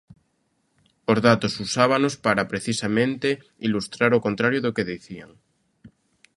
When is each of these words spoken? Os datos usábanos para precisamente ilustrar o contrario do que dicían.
Os 1.11 1.19
datos 1.27 1.53
usábanos 1.65 2.13
para 2.25 2.47
precisamente 2.51 3.27
ilustrar 3.67 4.11
o 4.13 4.23
contrario 4.25 4.63
do 4.65 4.73
que 4.75 4.87
dicían. 4.91 5.31